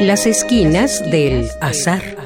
Las 0.00 0.26
esquinas 0.26 1.10
del 1.10 1.50
azar. 1.60 2.16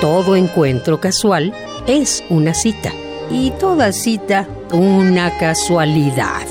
Todo 0.00 0.34
encuentro 0.34 1.00
casual 1.00 1.54
es 1.86 2.24
una 2.30 2.52
cita 2.52 2.92
y 3.30 3.52
toda 3.52 3.92
cita 3.92 4.48
una 4.72 5.38
casualidad. 5.38 6.46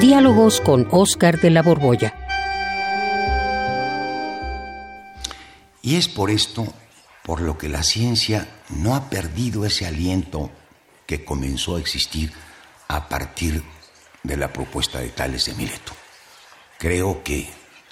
Diálogos 0.00 0.60
con 0.60 0.88
Oscar 0.90 1.40
de 1.40 1.50
la 1.50 1.62
Borbolla. 1.62 2.16
Y 5.82 5.96
es 5.96 6.08
por 6.08 6.30
esto 6.30 6.66
por 7.22 7.42
lo 7.42 7.56
que 7.58 7.68
la 7.68 7.84
ciencia 7.84 8.48
no 8.70 8.96
ha 8.96 9.08
perdido 9.08 9.64
ese 9.64 9.86
aliento 9.86 10.50
que 11.06 11.24
comenzó 11.24 11.76
a 11.76 11.80
existir 11.80 12.32
a 12.88 13.08
partir 13.08 13.62
de 14.24 14.36
la 14.36 14.52
propuesta 14.52 14.98
de 14.98 15.10
Tales 15.10 15.46
de 15.46 15.54
Mileto. 15.54 15.99
Creo 16.80 17.22
que 17.22 17.46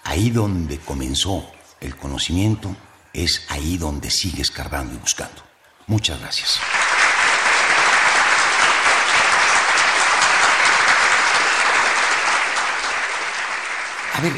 ahí 0.05 0.31
donde 0.31 0.79
comenzó 0.79 1.47
el 1.79 1.95
conocimiento 1.95 2.75
es 3.13 3.45
ahí 3.51 3.77
donde 3.77 4.11
sigue 4.11 4.41
escarbando 4.41 4.95
y 4.95 4.97
buscando. 4.97 5.43
Muchas 5.89 6.19
gracias. 6.19 6.59
A 14.15 14.21
ver, 14.23 14.33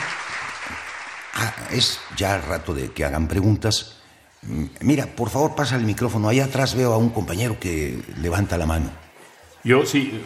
ah, 1.35 1.55
es 1.71 2.01
ya 2.17 2.35
el 2.35 2.43
rato 2.43 2.75
de 2.75 2.91
que 2.91 3.05
hagan 3.05 3.29
preguntas. 3.29 3.99
Mm, 4.43 4.65
mira, 4.80 5.07
por 5.07 5.30
favor, 5.30 5.55
pasa 5.55 5.77
el 5.77 5.85
micrófono. 5.85 6.29
Allá 6.29 6.47
atrás 6.47 6.75
veo 6.75 6.93
a 6.93 6.99
un 6.99 7.11
compañero 7.11 7.61
que 7.61 8.03
levanta 8.21 8.59
la 8.59 8.67
mano. 8.67 8.91
Yo 9.63 9.87
sí. 9.87 10.21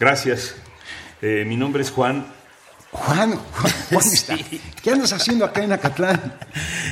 Gracias. 0.00 0.54
Eh, 1.20 1.44
mi 1.46 1.58
nombre 1.58 1.82
es 1.82 1.90
Juan 1.90 2.37
Juan, 2.90 3.36
Juan, 3.36 3.72
está. 4.12 4.36
¿qué 4.82 4.90
andas 4.90 5.12
haciendo 5.12 5.44
acá 5.44 5.62
en 5.62 5.72
Acatlán? 5.72 6.34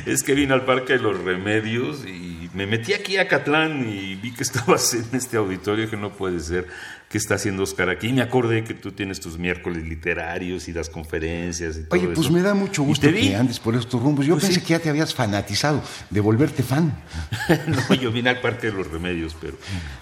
Es 0.04 0.22
que 0.22 0.34
vine 0.34 0.52
al 0.52 0.64
Parque 0.64 0.94
de 0.94 0.98
los 0.98 1.18
Remedios 1.18 2.04
y 2.06 2.50
me 2.52 2.66
metí 2.66 2.92
aquí 2.92 3.16
a 3.16 3.22
Acatlán 3.22 3.88
y 3.88 4.14
vi 4.14 4.32
que 4.32 4.42
estabas 4.42 4.92
en 4.94 5.08
este 5.12 5.36
auditorio 5.36 5.88
que 5.88 5.96
no 5.96 6.12
puede 6.12 6.40
ser. 6.40 6.66
¿Qué 7.08 7.18
está 7.18 7.36
haciendo 7.36 7.62
Oscar 7.62 7.88
aquí? 7.88 8.08
Y 8.08 8.12
me 8.12 8.22
acordé 8.22 8.64
que 8.64 8.74
tú 8.74 8.90
tienes 8.90 9.20
tus 9.20 9.38
miércoles 9.38 9.84
literarios 9.84 10.66
y 10.66 10.72
las 10.72 10.90
conferencias 10.90 11.76
y 11.76 11.84
todo 11.84 12.00
Oye, 12.00 12.08
pues 12.08 12.30
me 12.30 12.42
da 12.42 12.52
mucho 12.52 12.82
gusto 12.82 13.08
que 13.08 13.36
andes 13.36 13.60
por 13.60 13.76
estos 13.76 14.02
rumbos. 14.02 14.26
Yo 14.26 14.34
pues 14.34 14.46
pensé 14.46 14.60
que 14.60 14.70
ya 14.70 14.80
te 14.80 14.90
habías 14.90 15.14
fanatizado 15.14 15.82
de 16.10 16.20
volverte 16.20 16.64
fan. 16.64 16.92
no, 17.68 17.94
yo 17.94 18.10
vine 18.10 18.30
al 18.30 18.40
Parque 18.40 18.68
de 18.68 18.72
los 18.72 18.90
Remedios, 18.90 19.36
pero 19.40 19.56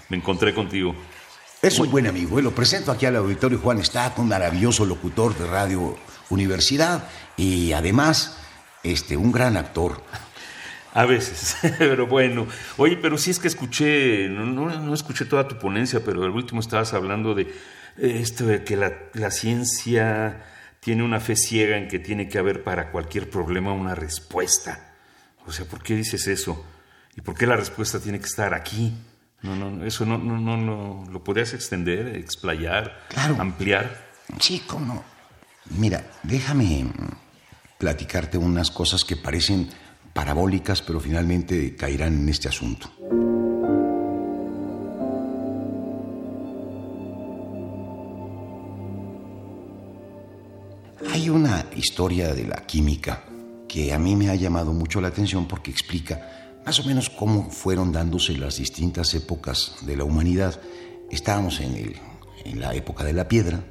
me 0.09 0.17
encontré 0.17 0.53
contigo. 0.55 0.95
Es 1.65 1.79
un 1.79 1.89
buen 1.89 2.05
amigo, 2.05 2.37
¿eh? 2.37 2.43
lo 2.43 2.53
presento 2.53 2.91
aquí 2.91 3.07
al 3.07 3.15
auditorio 3.15 3.57
Juan 3.57 3.83
Stack, 3.83 4.19
un 4.19 4.27
maravilloso 4.27 4.85
locutor 4.85 5.35
de 5.35 5.47
Radio 5.47 5.97
Universidad 6.29 7.09
y 7.37 7.71
además 7.71 8.37
este, 8.83 9.17
un 9.17 9.31
gran 9.31 9.57
actor. 9.57 9.99
A 10.93 11.05
veces, 11.05 11.57
pero 11.79 12.05
bueno. 12.05 12.45
Oye, 12.77 12.97
pero 12.97 13.17
sí 13.17 13.31
es 13.31 13.39
que 13.39 13.47
escuché, 13.47 14.29
no, 14.29 14.45
no, 14.45 14.93
escuché 14.93 15.25
toda 15.25 15.47
tu 15.47 15.57
ponencia, 15.57 16.01
pero 16.05 16.23
el 16.23 16.29
último 16.29 16.59
estabas 16.59 16.93
hablando 16.93 17.33
de 17.33 17.51
esto 17.97 18.45
de 18.45 18.63
que 18.63 18.77
la, 18.77 18.93
la 19.13 19.31
ciencia 19.31 20.45
tiene 20.81 21.01
una 21.01 21.19
fe 21.19 21.35
ciega 21.35 21.79
en 21.79 21.87
que 21.87 21.97
tiene 21.97 22.29
que 22.29 22.37
haber 22.37 22.61
para 22.61 22.91
cualquier 22.91 23.27
problema 23.27 23.73
una 23.73 23.95
respuesta. 23.95 24.93
O 25.47 25.51
sea, 25.51 25.65
¿por 25.65 25.81
qué 25.81 25.95
dices 25.95 26.27
eso? 26.27 26.63
¿Y 27.17 27.21
por 27.21 27.35
qué 27.35 27.47
la 27.47 27.55
respuesta 27.55 27.99
tiene 27.99 28.19
que 28.19 28.27
estar 28.27 28.53
aquí? 28.53 28.93
No, 29.45 29.55
no, 29.55 29.85
eso 29.85 30.07
no, 30.07 30.17
no, 30.17 30.39
no, 30.39 30.57
no, 30.57 31.05
lo 31.11 31.23
podrías 31.23 31.53
extender, 31.53 32.15
explayar, 32.15 33.05
ampliar. 33.37 34.05
Sí, 34.39 34.63
cómo 34.65 35.03
Mira, 35.69 36.03
déjame 36.23 36.85
platicarte 37.77 38.39
unas 38.39 38.71
cosas 38.71 39.05
que 39.05 39.15
parecen 39.15 39.69
parabólicas, 40.13 40.81
pero 40.81 40.99
finalmente 40.99 41.75
caerán 41.75 42.21
en 42.21 42.29
este 42.29 42.47
asunto. 42.47 42.89
Hay 51.11 51.29
una 51.29 51.65
historia 51.75 52.33
de 52.33 52.45
la 52.45 52.65
química 52.65 53.23
que 53.67 53.93
a 53.93 53.99
mí 53.99 54.15
me 54.15 54.29
ha 54.29 54.35
llamado 54.35 54.73
mucho 54.73 55.01
la 55.01 55.09
atención 55.09 55.47
porque 55.47 55.69
explica 55.69 56.34
más 56.65 56.79
o 56.79 56.83
menos 56.83 57.09
cómo 57.09 57.49
fueron 57.49 57.91
dándose 57.91 58.37
las 58.37 58.57
distintas 58.57 59.13
épocas 59.13 59.75
de 59.81 59.95
la 59.95 60.03
humanidad. 60.03 60.59
Estábamos 61.11 61.59
en, 61.59 61.75
el, 61.75 61.95
en 62.43 62.59
la 62.59 62.73
época 62.73 63.03
de 63.03 63.13
la 63.13 63.27
piedra, 63.27 63.63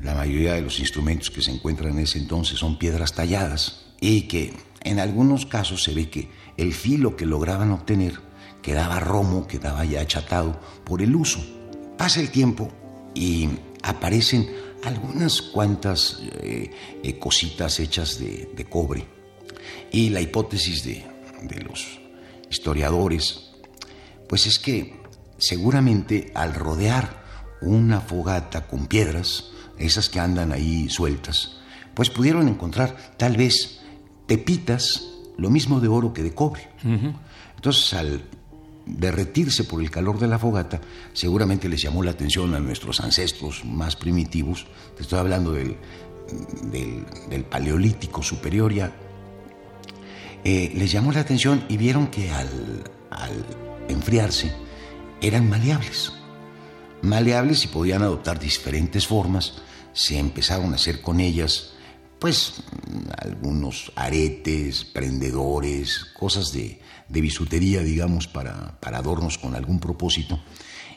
la 0.00 0.14
mayoría 0.14 0.52
de 0.52 0.60
los 0.60 0.78
instrumentos 0.78 1.30
que 1.30 1.40
se 1.40 1.50
encuentran 1.50 1.92
en 1.92 2.00
ese 2.00 2.18
entonces 2.18 2.58
son 2.58 2.78
piedras 2.78 3.14
talladas 3.14 3.86
y 4.00 4.22
que 4.22 4.54
en 4.82 5.00
algunos 5.00 5.46
casos 5.46 5.82
se 5.82 5.94
ve 5.94 6.10
que 6.10 6.28
el 6.58 6.74
filo 6.74 7.16
que 7.16 7.24
lograban 7.24 7.72
obtener 7.72 8.20
quedaba 8.60 9.00
romo, 9.00 9.46
quedaba 9.46 9.84
ya 9.84 10.02
achatado 10.02 10.60
por 10.84 11.00
el 11.00 11.16
uso. 11.16 11.40
Pasa 11.96 12.20
el 12.20 12.30
tiempo 12.30 12.70
y 13.14 13.48
aparecen 13.82 14.50
algunas 14.84 15.40
cuantas 15.40 16.20
eh, 16.42 16.70
eh, 17.02 17.18
cositas 17.18 17.80
hechas 17.80 18.18
de, 18.18 18.50
de, 18.54 18.64
cobre 18.66 19.06
y 19.90 20.10
la 20.10 20.20
hipótesis 20.20 20.84
de, 20.84 21.04
de 21.42 21.60
los 21.62 22.05
historiadores, 22.56 23.50
pues 24.28 24.46
es 24.46 24.58
que 24.58 25.00
seguramente 25.38 26.32
al 26.34 26.54
rodear 26.54 27.24
una 27.60 28.00
fogata 28.00 28.66
con 28.66 28.86
piedras, 28.86 29.50
esas 29.78 30.08
que 30.08 30.20
andan 30.20 30.52
ahí 30.52 30.88
sueltas, 30.88 31.58
pues 31.94 32.08
pudieron 32.10 32.48
encontrar 32.48 32.96
tal 33.18 33.36
vez 33.36 33.80
pepitas, 34.26 35.04
lo 35.36 35.50
mismo 35.50 35.80
de 35.80 35.88
oro 35.88 36.12
que 36.12 36.22
de 36.22 36.34
cobre. 36.34 36.68
Entonces 37.56 37.92
al 37.92 38.22
derretirse 38.86 39.64
por 39.64 39.82
el 39.82 39.90
calor 39.90 40.18
de 40.18 40.28
la 40.28 40.38
fogata, 40.38 40.80
seguramente 41.12 41.68
les 41.68 41.82
llamó 41.82 42.02
la 42.02 42.12
atención 42.12 42.54
a 42.54 42.60
nuestros 42.60 43.00
ancestros 43.00 43.64
más 43.64 43.96
primitivos, 43.96 44.66
te 44.96 45.02
estoy 45.02 45.18
hablando 45.18 45.52
del, 45.52 45.76
del 47.28 47.44
Paleolítico 47.44 48.22
superior 48.22 48.72
ya, 48.72 48.92
eh, 50.48 50.70
les 50.76 50.92
llamó 50.92 51.10
la 51.10 51.22
atención 51.22 51.64
y 51.68 51.76
vieron 51.76 52.06
que 52.06 52.30
al, 52.30 52.48
enfriarse 53.88 54.52
eran 55.20 55.50
maleables. 55.50 56.12
Maleables 57.02 57.64
y 57.64 57.66
podían 57.66 58.02
adoptar 58.02 58.38
diferentes 58.38 59.08
formas. 59.08 59.54
Se 59.92 60.16
empezaron 60.16 60.70
a 60.70 60.76
hacer 60.76 61.02
con 61.02 61.18
ellas, 61.18 61.72
pues, 62.20 62.62
algunos 63.18 63.90
aretes, 63.96 64.84
prendedores, 64.84 66.04
cosas 66.16 66.52
de, 66.52 66.80
bisutería, 67.08 67.80
digamos, 67.80 68.28
para, 68.28 68.78
para 68.78 68.98
adornos 68.98 69.38
con 69.38 69.56
algún 69.56 69.80
propósito. 69.80 70.40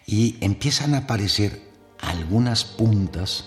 Y 0.06 0.36
empiezan 0.42 0.94
a 0.94 1.00
aparecer 1.00 1.60
algunas 2.02 2.66
puntas, 2.66 3.46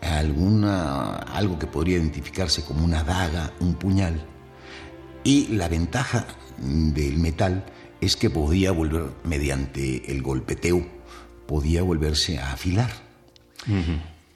alguna, 0.00 1.16
algo 1.16 1.58
que 1.58 1.66
podría 1.66 1.96
identificarse 1.96 2.64
como 2.64 2.84
una 2.84 3.02
daga, 3.02 3.52
un 3.58 3.74
puñal, 3.74 4.24
y 5.24 5.48
la 5.48 5.68
ventaja 5.68 6.26
del 6.58 7.18
metal 7.18 7.64
es 8.00 8.16
que 8.16 8.30
podía 8.30 8.72
volver, 8.72 9.10
mediante 9.24 10.10
el 10.10 10.22
golpeteo, 10.22 10.86
podía 11.46 11.82
volverse 11.82 12.38
a 12.38 12.52
afilar. 12.52 12.90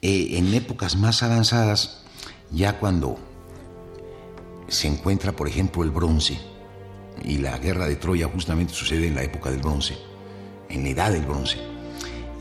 Eh, 0.01 0.37
en 0.37 0.53
épocas 0.53 0.95
más 0.95 1.23
avanzadas, 1.23 2.03
ya 2.51 2.79
cuando 2.79 3.17
se 4.67 4.87
encuentra, 4.87 5.35
por 5.35 5.47
ejemplo, 5.47 5.83
el 5.83 5.91
bronce, 5.91 6.39
y 7.23 7.37
la 7.37 7.57
guerra 7.57 7.87
de 7.87 7.95
Troya 7.95 8.27
justamente 8.27 8.73
sucede 8.73 9.07
en 9.07 9.15
la 9.15 9.23
época 9.23 9.49
del 9.49 9.61
bronce, 9.61 9.97
en 10.69 10.83
la 10.83 10.89
edad 10.89 11.11
del 11.11 11.25
bronce, 11.25 11.57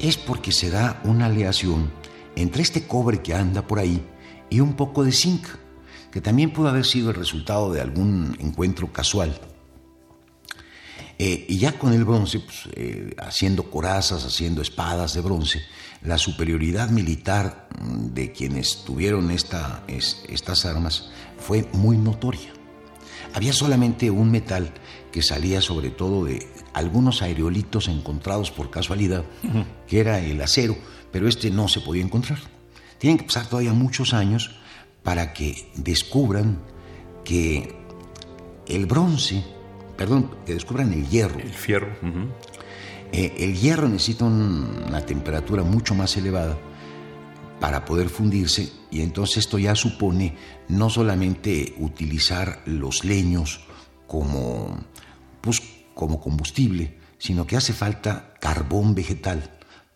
es 0.00 0.17
porque 0.17 0.52
se 0.52 0.70
da 0.70 1.00
una 1.05 1.26
aleación 1.26 1.90
entre 2.37 2.62
este 2.62 2.87
cobre 2.87 3.23
que 3.23 3.35
anda 3.35 3.67
por 3.67 3.79
ahí 3.79 4.05
y 4.50 4.61
un 4.61 4.75
poco 4.75 5.05
de 5.05 5.12
zinc 5.12 5.47
que 6.14 6.20
también 6.20 6.52
pudo 6.52 6.69
haber 6.69 6.87
sido 6.87 7.11
el 7.11 7.16
resultado 7.16 7.72
de 7.72 7.81
algún 7.81 8.37
encuentro 8.38 8.93
casual. 8.93 9.37
Eh, 11.19 11.44
y 11.49 11.58
ya 11.58 11.76
con 11.76 11.93
el 11.93 12.05
bronce, 12.05 12.38
pues, 12.38 12.69
eh, 12.75 13.16
haciendo 13.19 13.69
corazas, 13.69 14.25
haciendo 14.25 14.62
espadas 14.62 15.14
de 15.14 15.22
bronce, 15.22 15.61
la 16.02 16.16
superioridad 16.16 16.90
militar 16.90 17.69
de 17.81 18.31
quienes 18.31 18.84
tuvieron 18.84 19.32
esta, 19.32 19.82
estas 19.88 20.64
armas 20.66 21.11
fue 21.37 21.69
muy 21.72 21.96
notoria. 21.96 22.52
Había 23.34 23.52
solamente 23.52 24.08
un 24.08 24.31
metal 24.31 24.72
que 25.11 25.20
salía 25.20 25.61
sobre 25.61 25.90
todo 25.90 26.26
de 26.26 26.46
algunos 26.75 27.22
aerolitos 27.22 27.88
encontrados 27.88 28.52
por 28.52 28.70
casualidad, 28.70 29.25
que 29.88 29.99
era 29.99 30.20
el 30.20 30.40
acero, 30.40 30.76
pero 31.11 31.26
este 31.26 31.50
no 31.50 31.66
se 31.66 31.81
podía 31.81 32.05
encontrar. 32.05 32.38
Tienen 32.99 33.19
que 33.19 33.25
pasar 33.25 33.49
todavía 33.49 33.72
muchos 33.72 34.14
años 34.14 34.61
para 35.05 35.33
que 35.33 35.71
descubran 35.77 36.59
que 37.25 37.77
el 38.67 38.87
bronce, 38.87 39.45
perdón, 39.97 40.31
que 40.45 40.55
descubran 40.55 40.93
el 40.93 41.09
hierro. 41.09 41.39
El 41.39 41.53
fierro. 41.53 41.89
Eh, 43.12 43.35
el 43.39 43.55
hierro 43.55 43.89
necesita 43.89 44.25
una 44.25 45.06
temperatura 45.06 45.62
mucho 45.62 45.95
más 45.95 46.17
elevada 46.17 46.59
para 47.61 47.85
poder 47.85 48.09
fundirse 48.09 48.73
y 48.91 49.03
entonces 49.03 49.39
esto 49.39 49.59
ya 49.59 49.75
supone 49.75 50.37
no 50.69 50.91
solamente 50.91 51.75
utilizar 51.79 52.62
los 52.67 53.05
leños 53.05 53.61
como, 54.07 54.77
pues, 55.41 55.62
como 55.95 56.21
combustible, 56.21 56.99
sino 57.19 57.47
que 57.47 57.57
hace 57.57 57.73
falta 57.73 58.35
carbón 58.41 58.95
vegetal 58.95 59.54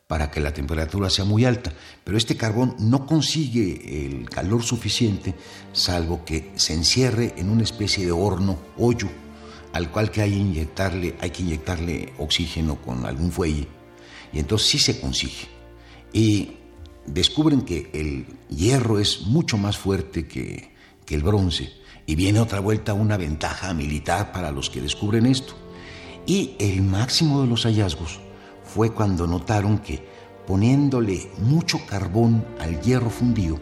para 0.09 0.31
que 0.31 0.41
la 0.41 0.55
temperatura 0.55 1.11
sea 1.11 1.27
muy 1.27 1.45
alta. 1.45 1.71
Pero 2.03 2.17
este 2.17 2.37
carbón 2.37 2.75
no 2.81 3.07
consigue 3.07 4.07
el 4.07 4.29
calor 4.29 4.65
suficiente 4.65 5.35
salvo 5.73 6.25
que 6.25 6.51
se 6.57 6.73
encierre 6.73 7.35
en 7.37 7.51
una 7.51 7.63
especie 7.63 8.07
de 8.07 8.11
horno, 8.11 8.59
hoyo, 8.79 9.09
al 9.75 9.91
cual 9.91 10.11
que 10.11 10.23
hay, 10.23 10.33
inyectarle, 10.33 11.15
hay 11.21 11.31
que 11.31 11.43
inyectarle 11.43 12.15
oxígeno 12.19 12.81
con 12.81 13.05
algún 13.05 13.31
fuelle. 13.31 13.69
Y 14.33 14.39
entonces 14.39 14.69
sí 14.69 14.79
se 14.79 14.99
consigue. 14.99 15.47
Y 16.11 16.53
descubren 17.07 17.61
que 17.61 17.91
el 17.93 18.27
hierro 18.49 18.99
es 18.99 19.27
mucho 19.27 19.59
más 19.59 19.77
fuerte 19.77 20.27
que, 20.27 20.73
que 21.05 21.15
el 21.17 21.23
bronce. 21.23 21.71
Y 22.07 22.15
viene 22.15 22.41
otra 22.41 22.61
vuelta 22.61 22.95
una 22.95 23.19
ventaja 23.19 23.75
militar 23.75 24.33
para 24.33 24.53
los 24.53 24.71
que 24.71 24.81
descubren 24.81 25.27
esto. 25.27 25.53
Y 26.27 26.57
el 26.59 26.81
máximo 26.81 27.43
de 27.43 27.49
los 27.49 27.65
hallazgos 27.65 28.21
fue 28.69 28.93
cuando 28.93 29.27
notaron 29.27 29.79
que 29.79 30.07
poniéndole 30.47 31.31
mucho 31.39 31.79
carbón 31.87 32.45
al 32.61 32.81
hierro 32.81 33.11
fundido 33.11 33.59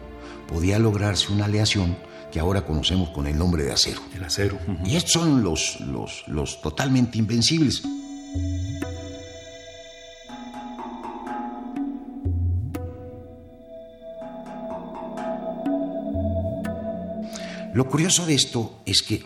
podía 0.47 0.77
lograrse 0.79 1.31
una 1.31 1.45
aleación 1.45 1.97
que 2.31 2.39
ahora 2.39 2.65
conocemos 2.65 3.09
con 3.09 3.25
el 3.25 3.37
nombre 3.37 3.63
de 3.63 3.71
acero. 3.71 4.01
El 4.13 4.23
acero. 4.23 4.59
Y 4.85 4.95
estos 4.95 5.13
son 5.13 5.43
los, 5.43 5.79
los, 5.79 6.23
los 6.27 6.61
totalmente 6.61 7.17
invencibles. 7.17 7.83
Lo 17.73 17.87
curioso 17.87 18.25
de 18.25 18.33
esto 18.33 18.81
es 18.85 19.01
que 19.03 19.23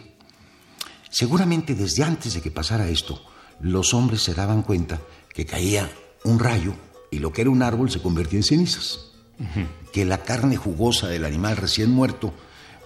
seguramente 1.09 1.73
desde 1.73 2.03
antes 2.03 2.33
de 2.33 2.41
que 2.41 2.51
pasara 2.51 2.87
esto, 2.87 3.21
los 3.61 3.93
hombres 3.93 4.21
se 4.21 4.33
daban 4.33 4.63
cuenta 4.63 4.99
que 5.33 5.45
caía 5.45 5.89
un 6.23 6.39
rayo 6.39 6.73
y 7.09 7.19
lo 7.19 7.31
que 7.31 7.41
era 7.41 7.49
un 7.49 7.61
árbol 7.61 7.91
se 7.91 8.01
convertía 8.01 8.39
en 8.39 8.43
cenizas. 8.43 9.11
Que 9.91 10.05
la 10.05 10.19
carne 10.19 10.55
jugosa 10.55 11.07
del 11.07 11.25
animal 11.25 11.57
recién 11.57 11.89
muerto, 11.89 12.31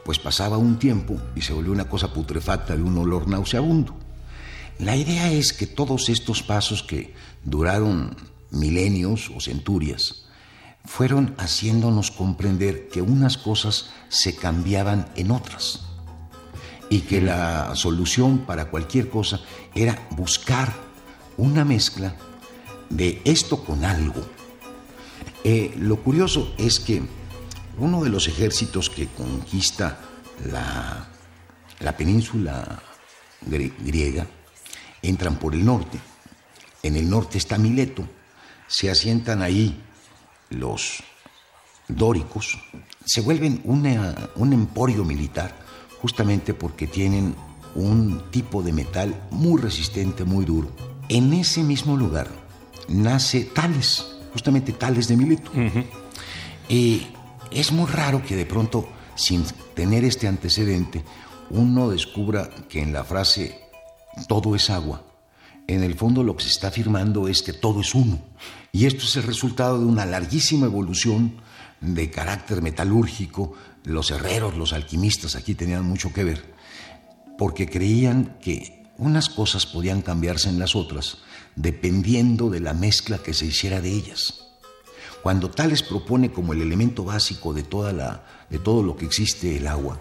pues 0.06 0.20
pasaba 0.20 0.58
un 0.58 0.80
tiempo 0.80 1.18
y 1.36 1.42
se 1.42 1.54
volvió 1.54 1.72
una 1.74 1.90
cosa 1.90 2.14
putrefacta 2.14 2.76
de 2.76 2.84
un 2.84 2.98
olor 2.98 3.28
nauseabundo. 3.28 3.96
La 4.80 4.96
idea 4.96 5.32
es 5.32 5.54
que 5.54 5.68
todos 5.68 6.10
estos 6.10 6.44
pasos 6.44 6.82
que 6.84 7.14
duraron 7.44 8.16
milenios 8.52 9.32
o 9.36 9.42
centurias, 9.42 10.26
fueron 10.86 11.34
haciéndonos 11.38 12.12
comprender 12.12 12.90
que 12.90 13.02
unas 13.02 13.38
cosas 13.38 13.90
se 14.08 14.36
cambiaban 14.36 15.10
en 15.16 15.32
otras 15.32 15.86
y 16.90 17.02
que 17.02 17.22
la 17.22 17.76
solución 17.76 18.40
para 18.40 18.66
cualquier 18.66 19.10
cosa 19.10 19.40
era 19.74 20.08
buscar 20.12 20.74
una 21.38 21.66
mezcla 21.66 22.16
de 22.90 23.22
esto 23.26 23.64
con 23.64 23.84
algo. 23.84 24.22
Eh, 25.44 25.74
lo 25.78 25.98
curioso 25.98 26.54
es 26.58 26.80
que 26.80 27.02
uno 27.78 28.04
de 28.04 28.10
los 28.10 28.28
ejércitos 28.28 28.90
que 28.90 29.08
conquista 29.08 30.00
la, 30.46 31.08
la 31.80 31.98
península 31.98 32.82
griega 33.42 34.28
entran 35.02 35.38
por 35.38 35.54
el 35.54 35.66
norte. 35.66 36.00
En 36.84 36.96
el 36.96 37.10
norte 37.10 37.38
está 37.38 37.58
Mileto, 37.58 38.08
se 38.68 38.90
asientan 38.90 39.42
ahí 39.42 39.82
los 40.50 41.04
dóricos, 41.88 42.58
se 43.04 43.22
vuelven 43.22 43.62
un 43.66 44.54
emporio 44.54 45.04
militar 45.04 45.65
justamente 46.02 46.54
porque 46.54 46.88
tienen 46.88 47.36
un 47.76 48.24
tipo 48.32 48.64
de 48.64 48.74
metal 48.74 49.28
muy 49.32 49.62
resistente, 49.62 50.24
muy 50.24 50.46
duro. 50.46 50.70
En 51.10 51.34
ese 51.34 51.64
mismo 51.64 51.98
lugar 51.98 52.28
nace 52.88 53.46
Tales, 53.46 54.06
justamente 54.34 54.72
Tales 54.72 55.08
de 55.08 55.18
Mileto. 55.18 55.52
Y 56.70 57.08
es 57.52 57.72
muy 57.72 57.88
raro 57.88 58.24
que 58.24 58.36
de 58.36 58.46
pronto, 58.46 58.88
sin 59.16 59.44
tener 59.74 60.04
este 60.04 60.28
antecedente, 60.28 61.04
uno 61.50 61.90
descubra 61.90 62.50
que 62.70 62.82
en 62.82 62.94
la 62.94 63.04
frase 63.04 63.60
todo 64.28 64.56
es 64.56 64.70
agua, 64.70 65.04
en 65.68 65.84
el 65.84 65.96
fondo 65.96 66.24
lo 66.24 66.36
que 66.36 66.44
se 66.44 66.50
está 66.50 66.68
afirmando 66.68 67.28
es 67.28 67.42
que 67.42 67.54
todo 67.54 67.82
es 67.82 67.96
uno. 67.96 68.20
Y 68.72 68.86
esto 68.86 69.06
es 69.06 69.16
el 69.16 69.24
resultado 69.24 69.80
de 69.80 69.86
una 69.86 70.06
larguísima 70.06 70.68
evolución 70.68 71.38
de 71.82 72.12
carácter 72.12 72.62
metalúrgico. 72.62 73.54
Los 73.86 74.12
herreros, 74.12 74.58
los 74.58 74.74
alquimistas 74.74 75.36
aquí 75.36 75.56
tenían 75.56 75.86
mucho 75.86 76.12
que 76.12 76.24
ver, 76.24 76.54
porque 77.38 77.70
creían 77.70 78.38
que 78.42 78.84
unas 78.98 79.30
cosas 79.30 79.66
podían 79.66 80.02
cambiarse 80.02 80.50
en 80.50 80.60
las 80.60 80.76
otras 80.76 81.20
dependiendo 81.56 82.50
de 82.50 82.60
la 82.60 82.74
mezcla 82.74 83.20
que 83.20 83.34
se 83.34 83.46
hiciera 83.46 83.82
de 83.82 83.92
ellas. 83.92 84.46
Cuando 85.24 85.50
Tales 85.50 85.82
propone 85.82 86.32
como 86.32 86.54
el 86.54 86.62
elemento 86.62 87.04
básico 87.04 87.54
de, 87.54 87.64
toda 87.64 87.94
la, 87.94 88.26
de 88.50 88.60
todo 88.60 88.84
lo 88.84 88.96
que 88.96 89.06
existe 89.06 89.58
el 89.58 89.68
agua, 89.68 90.00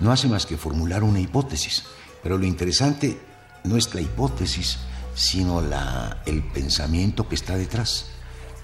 no 0.00 0.10
hace 0.12 0.28
más 0.28 0.46
que 0.46 0.56
formular 0.56 1.02
una 1.02 1.20
hipótesis. 1.20 1.84
Pero 2.22 2.38
lo 2.38 2.46
interesante 2.46 3.18
no 3.64 3.76
es 3.76 3.94
la 3.94 4.00
hipótesis, 4.00 4.78
sino 5.14 5.60
la, 5.60 6.22
el 6.26 6.42
pensamiento 6.42 7.28
que 7.28 7.34
está 7.34 7.56
detrás, 7.56 8.06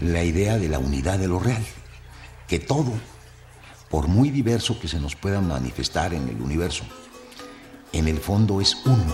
la 0.00 0.24
idea 0.24 0.58
de 0.58 0.68
la 0.68 0.78
unidad 0.78 1.18
de 1.18 1.28
lo 1.28 1.38
real, 1.38 1.64
que 2.48 2.58
todo, 2.58 2.92
por 3.90 4.06
muy 4.06 4.30
diverso 4.30 4.78
que 4.78 4.86
se 4.86 5.00
nos 5.00 5.16
pueda 5.16 5.40
manifestar 5.40 6.14
en 6.14 6.28
el 6.28 6.40
universo, 6.40 6.84
en 7.92 8.06
el 8.06 8.18
fondo 8.18 8.60
es 8.60 8.76
uno. 8.86 9.04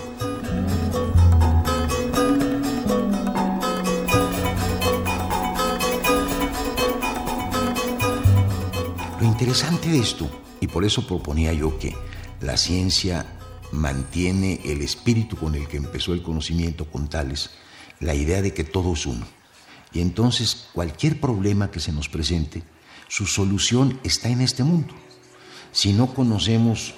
Lo 9.18 9.26
interesante 9.26 9.88
de 9.88 9.98
esto, 9.98 10.28
y 10.60 10.66
por 10.66 10.84
eso 10.84 11.06
proponía 11.06 11.54
yo 11.54 11.78
que 11.78 11.96
la 12.42 12.58
ciencia 12.58 13.24
mantiene 13.72 14.60
el 14.66 14.82
espíritu 14.82 15.36
con 15.36 15.54
el 15.54 15.66
que 15.68 15.78
empezó 15.78 16.12
el 16.12 16.22
conocimiento 16.22 16.84
con 16.84 17.08
tales, 17.08 17.50
la 17.98 18.14
idea 18.14 18.42
de 18.42 18.52
que 18.52 18.62
todo 18.62 18.92
es 18.92 19.06
uno. 19.06 19.26
Y 19.94 20.02
entonces 20.02 20.68
cualquier 20.74 21.18
problema 21.18 21.70
que 21.70 21.80
se 21.80 21.92
nos 21.92 22.10
presente, 22.10 22.62
su 23.08 23.26
solución 23.26 24.00
está 24.02 24.28
en 24.28 24.40
este 24.40 24.64
mundo. 24.64 24.94
Si 25.72 25.92
no 25.92 26.14
conocemos 26.14 26.94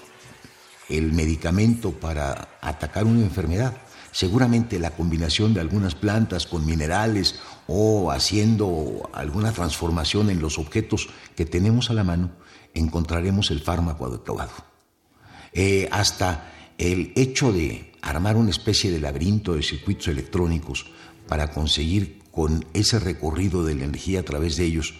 el 0.88 1.12
medicamento 1.12 1.92
para 1.92 2.58
atacar 2.60 3.04
una 3.04 3.22
enfermedad, 3.22 3.76
seguramente 4.12 4.78
la 4.78 4.92
combinación 4.92 5.52
de 5.54 5.60
algunas 5.60 5.94
plantas 5.94 6.46
con 6.46 6.64
minerales 6.64 7.40
o 7.66 8.10
haciendo 8.10 9.10
alguna 9.12 9.52
transformación 9.52 10.30
en 10.30 10.40
los 10.40 10.58
objetos 10.58 11.08
que 11.36 11.44
tenemos 11.44 11.90
a 11.90 11.94
la 11.94 12.04
mano, 12.04 12.30
encontraremos 12.74 13.50
el 13.50 13.60
fármaco 13.60 14.06
adecuado. 14.06 14.52
Eh, 15.52 15.88
hasta 15.90 16.52
el 16.78 17.12
hecho 17.16 17.52
de 17.52 17.92
armar 18.00 18.36
una 18.36 18.50
especie 18.50 18.90
de 18.90 19.00
laberinto 19.00 19.54
de 19.54 19.62
circuitos 19.62 20.08
electrónicos 20.08 20.86
para 21.26 21.50
conseguir 21.50 22.22
con 22.30 22.64
ese 22.72 22.98
recorrido 23.00 23.64
de 23.64 23.74
la 23.74 23.84
energía 23.84 24.20
a 24.20 24.22
través 24.22 24.56
de 24.56 24.64
ellos 24.64 24.94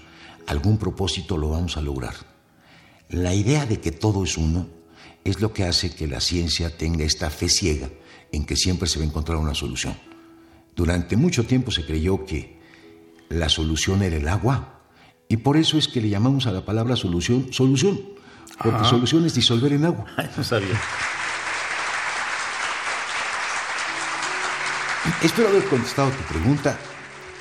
algún 0.49 0.79
propósito 0.79 1.37
lo 1.37 1.51
vamos 1.51 1.77
a 1.77 1.83
lograr. 1.83 2.15
La 3.11 3.35
idea 3.35 3.67
de 3.67 3.81
que 3.81 3.93
todo 3.93 4.25
es 4.25 4.37
uno 4.39 4.67
es 5.25 5.41
lo 5.41 5.53
que 5.53 5.65
hace 5.65 5.95
que 5.95 6.07
la 6.07 6.21
ciencia 6.21 6.75
tenga 6.77 7.05
esta 7.05 7.29
fe 7.29 7.51
ciega 7.51 7.91
en 8.33 8.47
que 8.47 8.57
siempre 8.57 8.89
se 8.89 8.99
va 8.99 9.05
a 9.05 9.09
encontrar 9.09 9.37
una 9.37 9.55
solución. 9.55 9.95
Durante 10.75 11.17
mucho 11.17 11.45
tiempo 11.45 11.71
se 11.71 11.85
creyó 11.85 12.25
que 12.25 12.59
la 13.29 13.51
solución 13.51 14.03
era 14.03 14.17
el 14.17 14.27
agua 14.27 14.81
y 15.29 15.37
por 15.37 15.59
eso 15.59 15.77
es 15.77 15.87
que 15.87 16.01
le 16.01 16.09
llamamos 16.09 16.47
a 16.47 16.53
la 16.53 16.65
palabra 16.65 16.97
solución 16.97 17.53
solución, 17.53 18.01
porque 18.63 18.87
solución 18.87 19.27
es 19.27 19.35
disolver 19.35 19.75
en 19.75 19.85
agua. 19.85 20.07
no 20.37 20.43
sabía. 20.43 20.81
Espero 25.23 25.49
haber 25.49 25.65
contestado 25.65 26.11
tu 26.11 26.23
pregunta. 26.33 26.79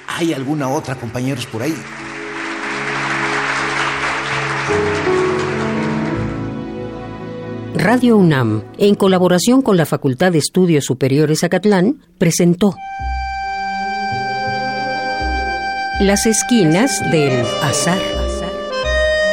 ¿Hay 0.07 0.33
alguna 0.33 0.67
otra, 0.67 0.95
compañeros, 0.95 1.45
por 1.45 1.61
ahí? 1.61 1.75
Radio 7.79 8.17
UNAM, 8.17 8.63
en 8.79 8.95
colaboración 8.95 9.61
con 9.61 9.77
la 9.77 9.85
Facultad 9.85 10.31
de 10.31 10.39
Estudios 10.39 10.85
Superiores 10.85 11.43
Acatlán, 11.43 11.99
presentó 12.17 12.75
Las 15.99 16.25
esquinas 16.25 16.99
del 17.11 17.45
azar. 17.61 17.99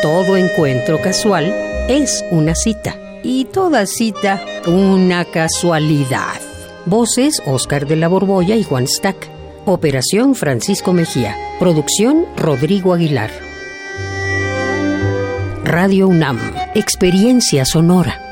Todo 0.02 0.36
encuentro 0.36 1.00
casual 1.00 1.46
es 1.88 2.22
una 2.30 2.54
cita 2.54 2.94
y 3.22 3.46
toda 3.46 3.86
cita 3.86 4.42
una 4.66 5.24
casualidad. 5.24 6.38
Voces 6.84 7.42
Oscar 7.46 7.86
de 7.86 7.96
la 7.96 8.08
Borbolla 8.08 8.56
y 8.56 8.62
Juan 8.62 8.86
Stack. 8.86 9.26
Operación 9.64 10.34
Francisco 10.34 10.92
Mejía. 10.92 11.34
Producción 11.58 12.26
Rodrigo 12.36 12.92
Aguilar. 12.92 13.30
Radio 15.64 16.08
UNAM, 16.08 16.38
Experiencia 16.74 17.64
Sonora. 17.64 18.23